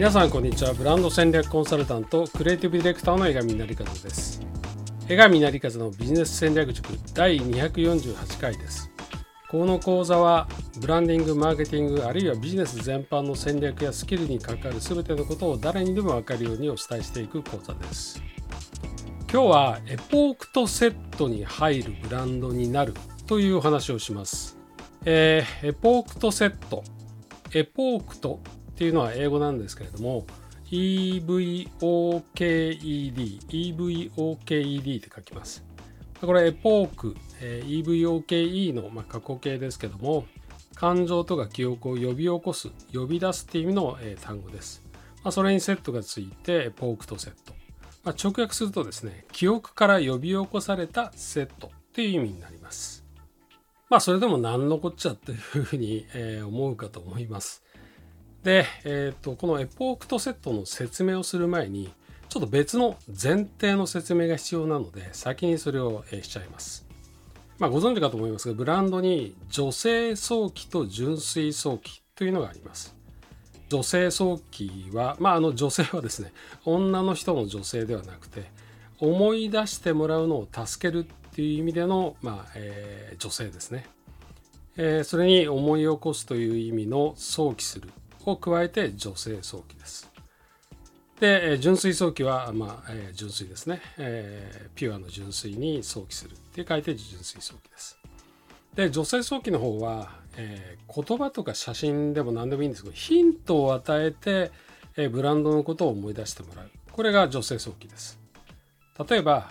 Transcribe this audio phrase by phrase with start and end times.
[0.00, 0.72] 皆さんこんにちは。
[0.72, 4.40] ブランド戦略コンサルタントクリエイティブディレクターの江上成和です。
[5.06, 8.90] 江上成和のビジネス戦略塾第248回です。
[9.50, 10.48] この講座は
[10.80, 18.22] ブランディングマーケティングあるいはビジネス全般の戦略やスキルに関わる全てのことを誰にでも分かるようにお伝えしていく講座です。
[19.30, 22.94] 今日はエポークとセットに入るブランドになる
[23.26, 24.56] というお話をします、
[25.04, 26.82] えー、エポークとセット。
[27.52, 28.40] エポークと
[28.80, 30.24] っていうのは英語なんですけれども
[30.70, 31.68] EVOKED
[33.50, 35.62] EVOKED って書きます。
[36.18, 40.24] これエポーク EVOKE の過去形ですけども
[40.76, 44.82] 感情とか記憶を呼び起こす呼び出すっていう意味の単語です、
[45.30, 47.52] それにセットがついてエポークとセット、
[48.12, 53.04] 直訳するとですね記憶から呼び起こされたセットっていう意味になります。
[53.90, 56.06] まあそれでも何のこっちゃっていうふうに
[56.46, 57.62] 思うかと思います。
[58.42, 61.92] で、えーと、このエポークとセットの説明をする前に
[62.28, 66.86] ちょっと別の前提の説明が必要なので先にそれをしちゃいます。
[67.58, 72.96] まあ、ご存知かと思いますがブランドに女性早期と純粋早期というのがあります。
[73.68, 76.32] 女性早期は、まあ、あの女性はですね
[76.64, 78.50] 女の人の女性ではなくて
[78.98, 83.86] 思い出してもらうのを助けるっていう意味での、まあえー、女性ですね、
[84.76, 87.90] えー、それに思い起こすという意味の想起する
[88.26, 90.10] を加えて女性早期です。
[91.20, 97.98] で、純粋早期は、まあ、え、純粋ですね、え、ピュアの純粋に早期するって書いて純粋早期です。
[98.74, 104.50] で、女性早期の方は、え、言葉とか写真でも何でもいいんですけど、ヒントを与えて、
[104.96, 106.70] え、ブランドのことを思い出してもらう。
[106.90, 108.18] これが女性早期です。
[109.08, 109.50] 例えば、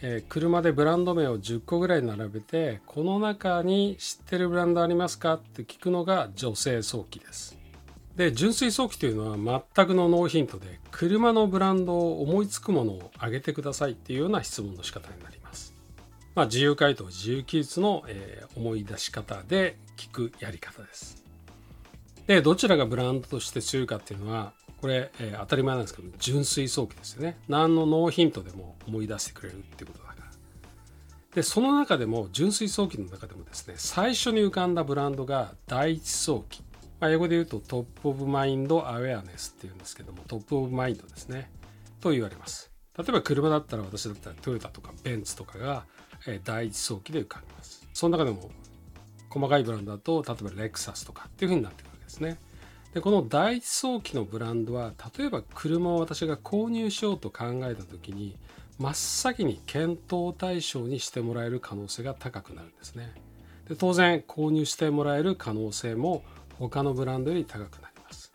[0.00, 7.59] え、車でブランド名を10個ぐらい並べて、この中に知ってるブランドありますかって聞くのが女性早期です。
[8.20, 15.72] で純粋早期というのは全くのノーヒントで車のブランドを思いつくものを挙げてくださいっていうような質問の仕方になります。
[16.34, 21.24] まあ、自由回答自由記述の、えー、思い出し方で聞くやり方です。
[22.26, 24.52] でどちらがブランドとして強いかっていうのは
[24.82, 27.38] これ、えー、当たり前なんですけど純粋想起ですよね。
[27.48, 30.26] 何のノーヒントでも思い出してくれるっていうことだから。
[31.34, 36.62] でその中でも純粋想起の中でもですね最初に浮かんだブランドが第一想起
[37.00, 41.50] まあ、英語で言うと top of mind awareness っていうんですけども top of mind ですね。
[42.00, 42.70] と言われます。
[42.96, 45.86] 例えば車だったら私だったらトヨタとかベンツとかが
[46.44, 47.88] 第一想起で浮かびます。
[47.94, 48.50] その中でも
[49.30, 52.38] 細かいブランドだと例えばレクサスとかっていうふうになってくるわけですね。
[52.92, 58.36] でこの第一早期のブランドは例えば車を私が購入しようと考えた時に
[58.78, 63.14] 真っ先に検討対象にしてもらえる可能性が高くなるんですね。
[63.68, 66.24] で当然購入してもらえる可能性も
[66.68, 68.32] 他のブランドより高くなります。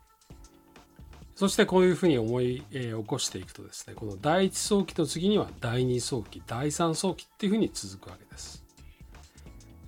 [1.36, 8.64] そしてこういうふうに思い、えー、起こしていくとですねこの第1早期と次には第2早期第3早期っていうふうに続くわけです。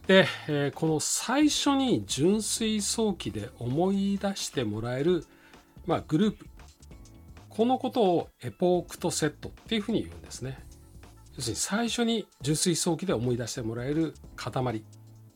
[0.05, 5.25] で、えー、この最初に純粋早期で思い出してもらえる、
[5.85, 6.45] まあ、グループ
[7.49, 10.63] このことをエポークとセットっていうふうに言うんですね。
[11.35, 14.51] 要するに最初に純粋早期で思い出してもらえる塊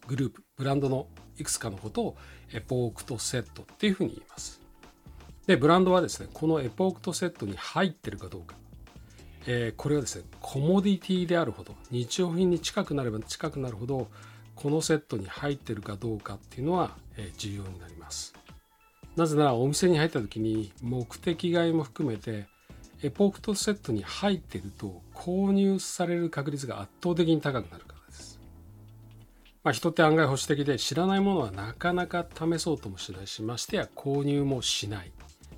[0.08, 2.18] グループブランドのいくつかのことを
[2.54, 4.62] エポークとセットっていうふうに言います。
[5.48, 8.56] で、ブランドはですね、このエポークとセットに入ってるかどうか。
[9.48, 14.08] えー、これはですね、コモディティであるほど、日用品に近くなれば近くなるほど、
[14.56, 18.34] このセットに入ってるかどうかっていうのは、え、重要になります。
[19.16, 22.48] なぜならお店に入った時に目的買いも含めて
[23.04, 27.84] エポークとセットに入っていると購入される確率が圧倒的に高くなる
[29.64, 35.12] まあ、人って案外保守的で知らないものはなかなか試そうともしないしましてや購入もしない。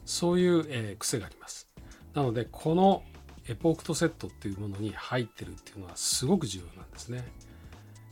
[0.06, 1.70] そういう、えー、癖があります。
[2.14, 3.04] なのでこの
[3.48, 7.26] エポークトセットっていうものに入ってるっていうのはすごく重要なんですね、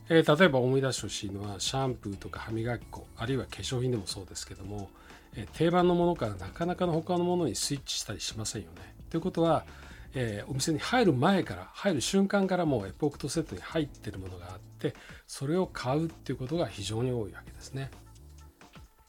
[0.10, 4.90] えー、例えば思い出してほしいのはシャンプーとか歯磨き粉あるいは化粧品でもそうですけども、
[5.36, 8.96] えー、定番のものからなかなかの他のものにスイッチしたりしませんよね。
[9.10, 9.66] ということは
[10.14, 14.71] え、お店に入る前から入る瞬間からもうエポークトセットに入ってるものがあって
[15.28, 17.92] それを買うっていうことが非常に多いわけですね。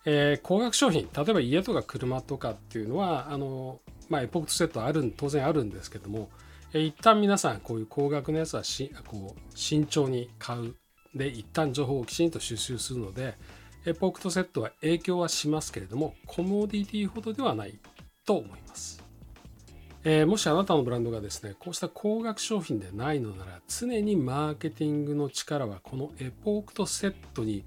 [0.04, 6.28] えー、高額商品例えば家とか車とかっていうのはあの、まあ、エポークトセットある当然あるんですけども、
[6.72, 10.74] えー、一旦皆さんこういう高額のやつはしこう慎重に買う
[11.14, 13.36] で一旦情報をきちんと収集するので
[13.84, 17.78] エポークトセットは影響はしますけれどもコモディティほどではない
[18.24, 19.02] と思います。
[20.04, 27.64] えー、もしあなたのブランドがですねこうした高額商品でないのなら常にマーケティングの力はこのエポークとセットに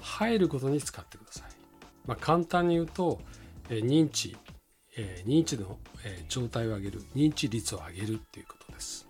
[0.00, 1.42] 入ることに使ってください、
[2.06, 3.20] まあ、簡単に言うと、
[3.70, 4.36] えー、認知、
[4.96, 9.08] えー、認知の、えー、状態を上げる認知率を上げるっていうことです、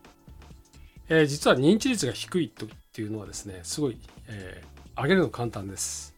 [1.08, 3.98] えー、実は認知率が低いとっていうのはですねすごい、
[4.28, 6.14] えー、上げるの簡単です。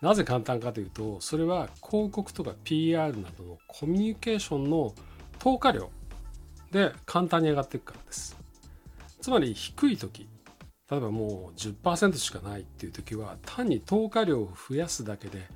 [0.00, 4.94] なぜ簡単かというとそれは広告とか PR などのコミュニケーションの
[5.40, 5.90] 投下量。
[6.70, 8.36] で簡単に上がっていくからです。
[9.20, 10.28] つまり低い時
[10.90, 15.46] 例えばもう10%しかないっていう時は単に投下量を増やすだけで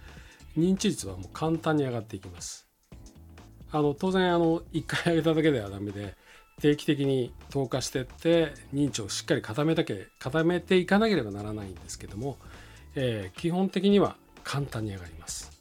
[0.57, 2.69] 認知率はもう簡単に上がっていきます。
[3.73, 6.15] あの当然あの1回上げただけではダメで
[6.61, 12.39] 定期的に投下してって認知をしっかり固めたけ固めていかなければならないんですけども、
[12.95, 15.54] えー、基本的には簡単に上がります。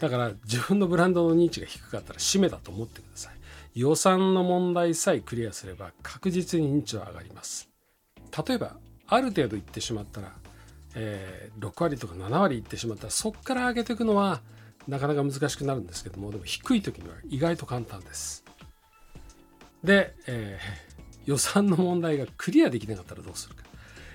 [0.00, 3.34] だから自分のブランドの認知が低かったら締めだと思ってください。
[3.74, 7.68] 予算の問題さえクリアすれば確実に認知は上がります。
[8.46, 8.76] 例えば
[9.06, 10.32] ある程度いってしまったら、
[10.94, 14.40] えー、6割とか7割いってしまったらそこから上げていくのは
[14.88, 18.44] なかなか難しくなるんですけどもでも低い時には意外と簡単です。
[19.84, 23.64] で、えー、予算の問題がクリアできなかったらどうするか、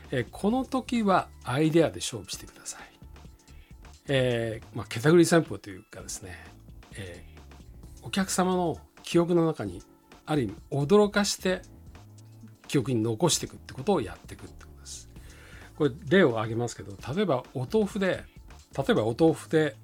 [0.10, 2.95] えー、この時はアイデアで勝負してください。
[4.07, 6.36] えー、まあ、ケタグリ散歩というかですね、
[6.96, 9.81] えー、お客様の記憶の中に
[10.25, 11.62] ある意味驚かして
[12.68, 15.10] 記憶に残していくってことをやっていくってことです。
[15.78, 18.24] これ例を挙げますけど例えばお豆腐で
[18.78, 19.75] 例えばお豆腐で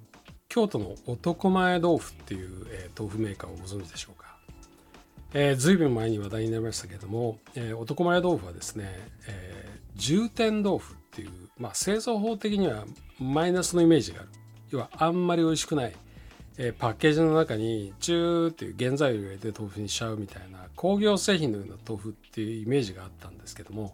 [0.48, 4.36] 京都の男前豆腐っていう、えー、豆腐メーカーをご存知でしょうか、
[5.32, 8.84] えー、随分前に話題になりましたけれども、えー、男前豆腐はですね、
[9.28, 12.84] えー、重点豆腐っていう、まあ、製造法的には
[13.22, 14.28] マイナスのイメージがある
[14.70, 15.92] 要はあんまり美味しくない、
[16.58, 23.92] えー、パッケージの中にチューっていう原材料を入れて豆腐にしちゃうみたいな工業製品のような豆腐っていうイメージがあったんですけども、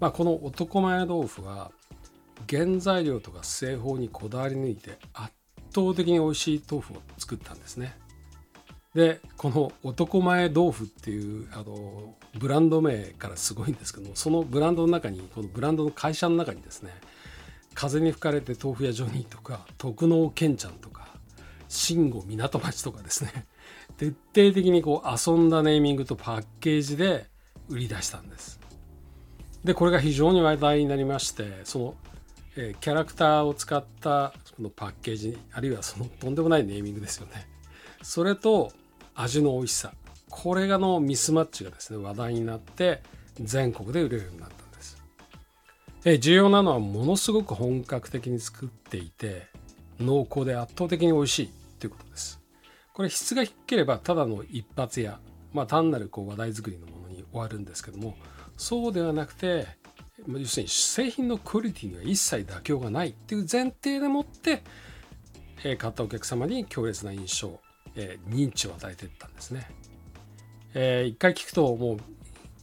[0.00, 1.70] まあ、この男前豆腐は
[2.48, 5.32] 原材料とか製法にこだわり抜いて圧
[5.74, 7.96] 倒的に美味しい豆腐を作ったんですね。
[8.94, 16.92] でこの男前豆腐っていうあのブランド名からすごいんですけどもそのブランドの中にこのブランドの会社の中にですね
[17.76, 21.08] 風に吹かれて豆腐屋ジョニーとか徳能けんちゃんとか
[21.68, 23.46] 慎吾港町とかですね。
[23.98, 27.26] 徹底的にこう遊んだネーミングとパッケージで
[27.68, 28.58] 売り出したんです。
[29.62, 31.94] でこれが非常に話題になりましてその、
[32.56, 37.46] え、キャラクターを使ったそのパッケージあるいはそのとんでもないネーミングですよね。
[38.02, 38.72] それと
[39.14, 39.92] 味の美味しさ。
[40.30, 43.02] これがのミスマッチがですね話題になって
[43.38, 44.65] 全国で売れるようになった。
[46.10, 49.46] んですで重要なのはものすごく本格的に作っていて
[49.98, 52.40] 濃厚で圧倒的に美味しいということです
[52.92, 55.18] これ質が低ければただの一発や、
[55.52, 58.16] まあ、単なるこう話題作りのものに終わるんですけども
[58.56, 59.66] そうではなくて
[60.26, 64.62] 要するに製品のクオリティには一切妥協がないっていう前提でもって、
[65.62, 67.60] えー、買ったお客様に強烈な印象
[67.96, 69.68] えー、認知を与えていったんですね。
[70.74, 71.98] えー、一回聞くともう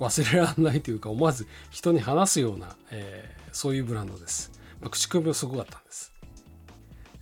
[0.04, 4.52] 忘れられないというか思わず人に話すような、えー、そういうブランドです。
[4.82, 6.14] まあ、口コミもすごかったんです。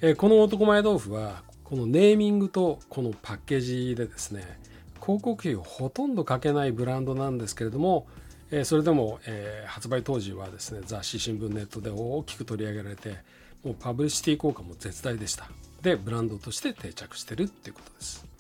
[0.02, 4.60] えー、この男前豆腐はこのネーミングとこのパッケージでですね
[5.00, 8.08] 広告費をほとんどかけないブランドなんですけれども、
[8.52, 13.18] え、それでも、えー、発売当時はですね雑誌新聞ネットで大きく取り上げられて
[13.64, 15.50] もうパブリシティ効果も絶大でした。
[15.82, 18.31] でブランドとして定着してるっていうことです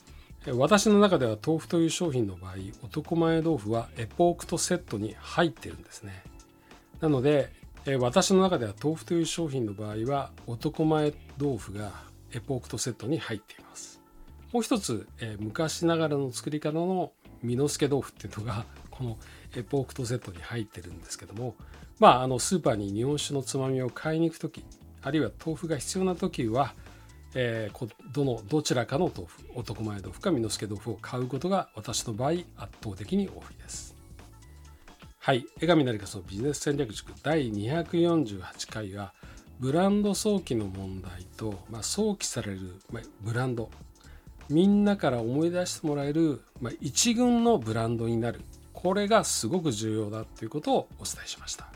[0.47, 6.23] 私の中では豆腐という商品の場合男前豆腐はエポークとセットに入ってるんですね。
[6.99, 7.51] なので
[7.99, 11.91] 私の中では豆腐という商品の場合は男前豆腐が
[12.33, 14.01] エポークとセットに入っています。
[14.51, 15.07] もう一つ、
[15.39, 19.17] 昔ながらの作り方の美之助豆腐っていうのが この
[19.55, 21.55] エポークとセットに入ってるんですけども
[21.99, 24.63] まああのスーパーに日本酒のつまみを買いに行く時
[25.01, 26.75] あるいは豆腐が必要な時は
[27.33, 32.45] えー、どのどちらかの豆腐男前豆腐か美之助豆腐を買うことが私の場合圧
[32.83, 33.95] 倒的に多いです。
[35.19, 35.45] はい。
[35.59, 39.13] 江上成勝のビジネス戦略塾第248回は
[39.59, 43.69] ブランド早期の問題と、まあ、早期される、まあ、ブランド。
[44.49, 48.41] みんなから思い出してもらえる、まあ、一軍のブランドになる。
[48.73, 51.70] これがすごく重要だということをお伝えしました。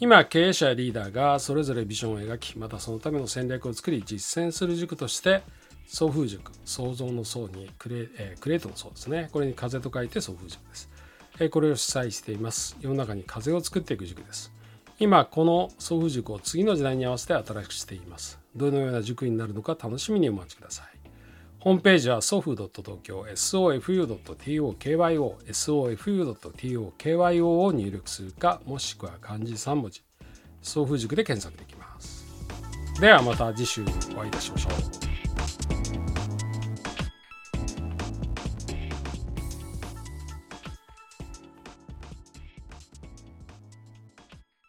[0.00, 5.42] 今経営者やリーダーがそれぞれビジョンを描きまたそのための戦略を作り実践する塾として
[5.86, 9.28] 送風塾創造の層にクレ,、えー、クレートの層ですね。
[9.32, 10.90] これに風と書いて送風塾です、
[11.38, 12.76] えー、これを主催しています。
[12.80, 14.52] 世の中に風を作っていく塾です。
[14.98, 18.38] 今この送風塾を次の時代に合わせて新しくしています。
[18.56, 20.91] どのような塾になるのか楽しみにお待ちください。
[21.62, 24.74] ホームページは sofu.tokyo sofu.tokyo
[25.52, 30.02] sofu.tokyo を入力するかもしくは漢字3文字
[30.60, 32.26] 送風塾で検索できます。
[33.00, 33.84] ではまた次週お
[34.16, 35.11] 会いいたしましょう。